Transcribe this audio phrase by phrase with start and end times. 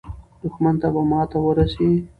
[0.41, 1.89] دښمن ته به ماته ورسي.